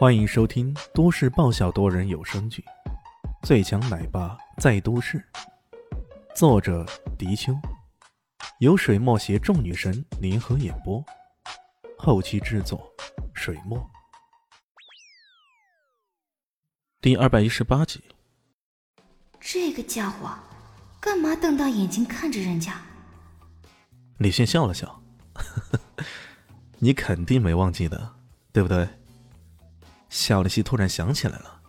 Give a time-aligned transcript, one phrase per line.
[0.00, 2.64] 欢迎收听都市爆笑多人有声剧
[3.46, 5.18] 《最强奶爸在都市》，
[6.34, 6.86] 作者：
[7.18, 7.52] 迪秋，
[8.60, 11.04] 由水墨携众女神联合演播，
[11.98, 12.90] 后期制作：
[13.34, 13.78] 水墨。
[17.02, 18.02] 第二百一十八集。
[19.38, 20.30] 这个家伙，
[20.98, 22.80] 干嘛瞪大眼睛看着人家？
[24.16, 25.02] 李现笑了笑，
[26.80, 28.14] 你肯定没忘记的，
[28.50, 28.88] 对不对？
[30.10, 31.60] 小丽西突然想起来了，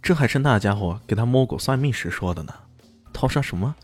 [0.00, 2.52] 这还是那家伙给他摸骨算命时说的呢。
[3.12, 3.76] 他说什么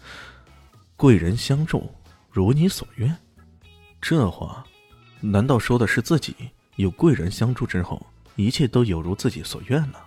[0.96, 1.94] “贵人相助，
[2.30, 3.14] 如你所愿”？
[4.00, 4.64] 这话
[5.20, 6.34] 难道说的是自己
[6.76, 8.04] 有贵人相助之后，
[8.36, 10.02] 一切都有如自己所愿了？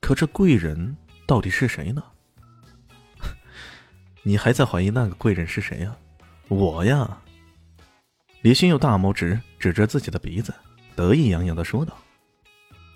[0.00, 2.02] 可这贵人到底是谁呢？
[4.24, 5.96] 你还在怀疑那个贵人是谁呀？
[6.48, 7.16] 我呀！
[8.42, 10.52] 李迅用大拇指指着自己的鼻子，
[10.96, 11.96] 得意洋洋的说道。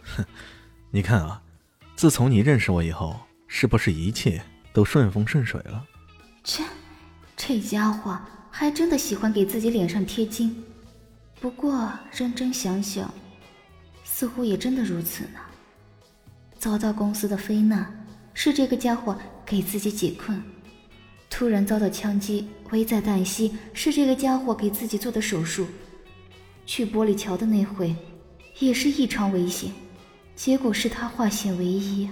[0.05, 0.25] 哼，
[0.91, 1.43] 你看啊，
[1.97, 5.85] 自从你认识我以后，是不是一切都顺风顺水了？
[6.43, 6.63] 切，
[7.37, 8.19] 这家伙
[8.51, 10.65] 还真的喜欢给自己脸上贴金。
[11.41, 13.13] 不过认真想想，
[14.02, 15.41] 似乎也真的如此呢。
[16.59, 20.39] 遭到公司的非难，是这个家伙给自己解困；
[21.29, 25.65] 突然遭到枪击，危在旦夕，是这个家伙给自己做的手术；
[26.65, 27.95] 去玻璃桥的那回，
[28.59, 29.71] 也是异常危险。
[30.37, 32.09] 结果是他化险为夷。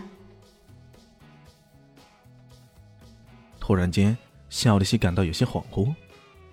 [3.58, 4.16] 突然间，
[4.48, 5.94] 肖丽西感到有些恍惚，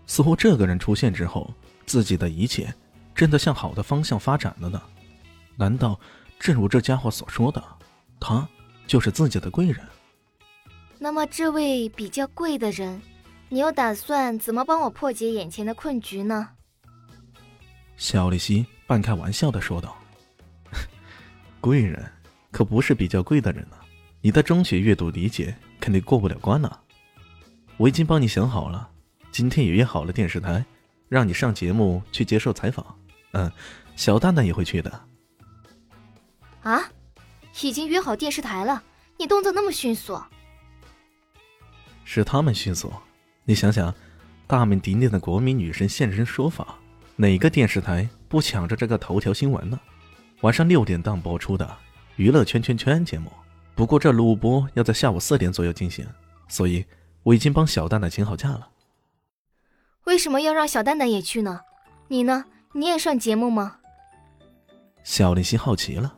[0.05, 1.51] 似乎这个人出现之后，
[1.85, 2.73] 自己的一切
[3.15, 4.81] 真的向好的方向发展了呢？
[5.55, 5.99] 难道
[6.39, 7.63] 正如这家伙所说的，
[8.19, 8.47] 他
[8.87, 9.85] 就是自己的贵人？
[10.97, 13.01] 那么，这位比较贵的人，
[13.49, 16.49] 你又打算怎么帮我破解眼前的困局呢？
[17.97, 19.98] 肖丽西半开玩笑的说道。
[21.59, 22.09] 贵人
[22.51, 23.77] 可不是比较贵的人呢，
[24.21, 26.79] 你的中学阅读理解肯定过不了关呢。
[27.77, 28.89] 我已经帮你想好了，
[29.31, 30.65] 今天也约好了电视台，
[31.07, 32.85] 让你上节目去接受采访。
[33.31, 33.51] 嗯，
[33.95, 35.01] 小蛋蛋也会去的。
[36.63, 36.81] 啊，
[37.61, 38.83] 已经约好电视台了，
[39.17, 40.19] 你动作那么迅速。
[42.03, 42.91] 是他们迅速，
[43.43, 43.93] 你想想，
[44.47, 46.79] 大名鼎鼎的国民女神现身说法，
[47.15, 49.79] 哪个电视台不抢着这个头条新闻呢？
[50.41, 51.65] 晚上六点档播出的
[52.15, 53.29] 《娱乐圈圈圈》节目，
[53.75, 56.07] 不过这录播要在下午四点左右进行，
[56.47, 56.85] 所以
[57.23, 58.69] 我已经帮小蛋蛋请好假了。
[60.05, 61.59] 为什么要让小蛋蛋也去呢？
[62.07, 62.45] 你呢？
[62.71, 63.79] 你也上节目吗？
[65.03, 66.15] 小林心好奇了。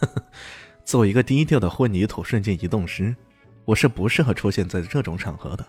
[0.84, 3.16] 作为一个低调的混凝土瞬间移动师，
[3.64, 5.64] 我是不适合出现在这种场合的。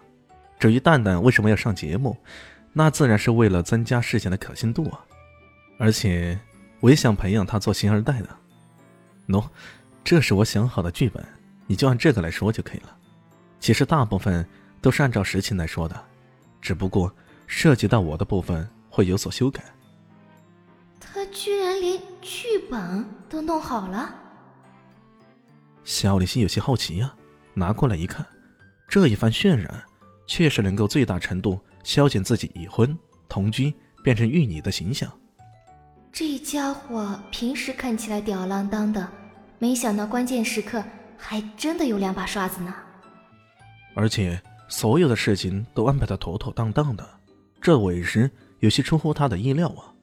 [0.60, 2.18] 至于蛋蛋为什么要上节目，
[2.74, 5.00] 那自然是为了增加事情的可信度啊，
[5.80, 6.38] 而且。
[6.80, 8.30] 我也想培养他做星二代的，
[9.28, 9.44] 喏，
[10.04, 11.24] 这是我想好的剧本，
[11.68, 12.96] 你就按这个来说就可以了。
[13.60, 14.48] 其实大部分
[14.82, 16.06] 都是按照实情来说的，
[16.62, 17.14] 只不过
[17.48, 19.64] 涉及到我的部分会有所修改。
[21.00, 24.16] 他居然连剧本都弄好了？
[25.84, 27.14] 小李心有些好奇呀，
[27.54, 28.26] 拿过来一看，
[28.88, 29.84] 这一番渲染，
[30.28, 32.98] 确实能够最大程度消减自己已婚
[33.28, 33.74] 同居
[34.04, 35.12] 变成玉女的形象。
[36.12, 39.08] 这家伙平时看起来吊儿郎当的，
[39.58, 40.84] 没想到关键时刻
[41.18, 42.74] 还真的有两把刷子呢。
[43.96, 47.08] 而且所有的事情都安排的妥妥当当的，
[47.62, 49.94] 这委实有些出乎他的意料啊。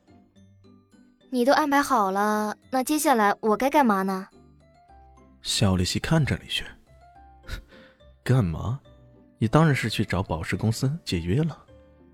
[1.30, 4.28] 你都安排好了，那接下来我该干嘛呢？
[5.42, 6.66] 肖丽西看着李轩，
[8.22, 8.80] 干嘛？
[9.38, 11.58] 你当然是去找宝石公司解约了，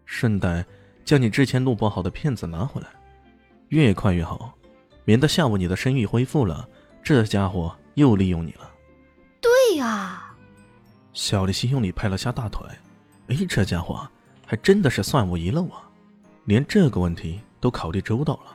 [0.04, 0.64] 顺带
[1.04, 2.88] 将你之前录播好的片子拿回来。
[3.72, 4.52] 越快越好，
[5.06, 6.68] 免得下午你的生意恢复了，
[7.02, 8.70] 这家伙又利用你了。
[9.40, 10.36] 对呀，
[11.14, 12.66] 小丽心用力拍了下大腿。
[13.28, 14.06] 哎，这家伙
[14.44, 15.88] 还真的是算无遗漏啊，
[16.44, 18.54] 连这个问题都考虑周到了。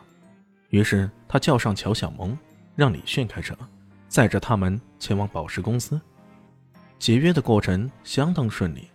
[0.69, 2.37] 于是他叫上乔小萌，
[2.75, 3.57] 让李炫开车，
[4.07, 5.99] 载着他们前往宝石公司。
[6.99, 8.87] 解约的过程相当顺利，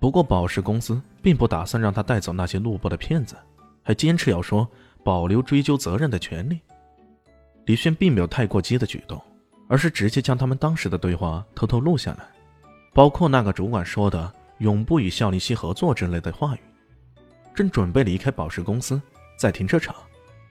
[0.00, 3.36] 不过宝石公司并不打算让他带走那些录播的骗子，
[3.84, 4.68] 还坚持要说。
[5.08, 6.60] 保留追究责任的权利，
[7.64, 9.18] 李轩并没有太过激的举动，
[9.66, 12.28] 而是直接将他们当时的对话偷偷录下来，
[12.92, 16.58] 包括那个主管说的“永不与肖林熙合作”之类的话语。
[17.54, 19.00] 正准备离开宝石公司，
[19.38, 19.96] 在停车场，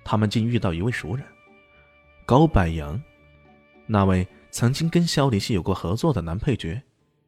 [0.04, 1.24] 他们竟遇到一位熟人——
[2.26, 3.00] 高柏阳，
[3.86, 6.82] 那位曾经跟肖林熙有过合作的男配角，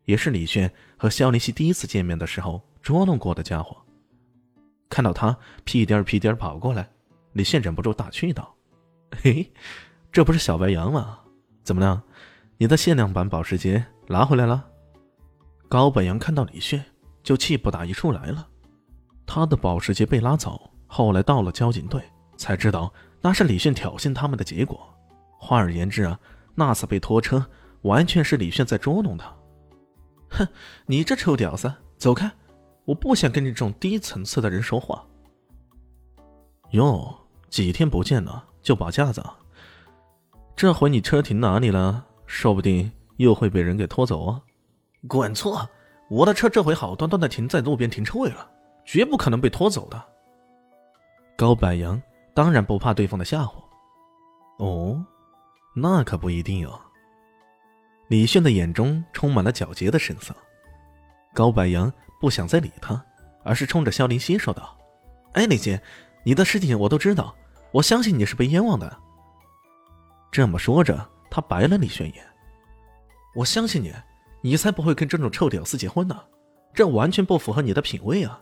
[0.06, 3.78] 也是李轩和肖林熙第一次见面的时候捉弄过的家伙。
[4.90, 6.90] 看到他屁颠屁颠跑过来。
[7.34, 8.56] 李现忍不住打趣道
[9.22, 9.52] ：“嘿，
[10.12, 11.20] 这不是小白羊吗？
[11.64, 12.04] 怎么了？
[12.58, 14.66] 你的限量版保时捷拿回来了？
[15.68, 16.84] 高本阳看到李炫，
[17.22, 18.48] 就气不打一处来了。
[19.26, 22.04] 他的保时捷被拉走，后来到了交警队，
[22.36, 22.92] 才知道
[23.22, 24.92] 那是李炫挑衅他们的结果。
[25.38, 26.20] 换而言之啊，
[26.56, 27.46] 那次被拖车，
[27.84, 29.32] 完全是李炫在捉弄他。
[30.32, 30.48] 哼，
[30.88, 32.32] 你这臭屌丝，走开！
[32.86, 35.06] 我不想跟你这种低层次的人说话。
[36.72, 37.19] 哟，
[37.50, 39.24] 几天不见了，就把架子？
[40.56, 42.06] 这回你车停哪里了？
[42.26, 44.42] 说不定又会被人给拖走啊！
[45.08, 45.68] 滚错！
[46.10, 48.50] 我的车这回好端端的停在路边停车位了，
[48.86, 50.04] 绝不可能被拖走的。
[51.38, 52.02] 高柏阳
[52.34, 53.64] 当然不怕对方的吓唬。
[54.58, 55.04] 哦，
[55.76, 56.80] 那可不一定哦。
[58.10, 60.36] 李炫的眼中充满了狡黠的神色。
[61.34, 63.04] 高柏阳不想再理他，
[63.44, 64.76] 而是冲着肖林熙说道
[65.34, 65.82] ：“哎，李姐，
[66.30, 67.36] 你的事情我都知道，
[67.72, 68.96] 我相信你是被冤枉的。”
[70.32, 71.10] 这么说着。
[71.32, 72.26] 他白了李轩一眼，
[73.36, 73.94] 我相信你，
[74.42, 76.20] 你才不会跟这种臭屌丝结婚呢，
[76.74, 78.40] 这完全不符合你的品味啊！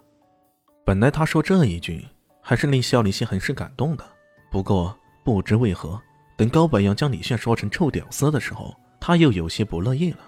[0.85, 2.05] 本来他说这一句
[2.41, 4.05] 还是令肖林心很是感动的，
[4.49, 6.01] 不过不知为何，
[6.37, 10.19] 等高白杨将李炫说成臭屌丝的时候，他又有些不乐意了。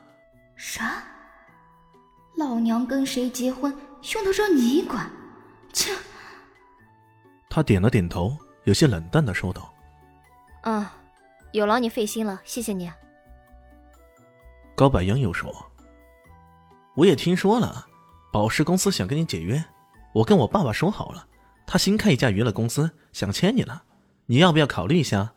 [0.57, 1.01] 啥？
[2.37, 3.73] 老娘跟谁结婚，
[4.13, 5.09] 用得着你管？
[5.71, 5.93] 切！
[7.49, 9.73] 他点了点头，有些冷淡的说道
[10.63, 10.85] ：“嗯。”
[11.51, 12.91] 有劳你费心了，谢谢你。
[14.75, 15.51] 高柏英又说
[16.95, 17.87] ：“我也听说了，
[18.31, 19.65] 宝石公司想跟你解约，
[20.13, 21.25] 我跟我爸爸说好了，
[21.65, 23.81] 他新开一家娱乐公司，想签你了，
[24.27, 25.33] 你要不要考虑一下？”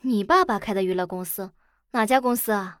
[0.00, 1.52] 你爸爸开的娱乐公司，
[1.90, 2.80] 哪家公司啊？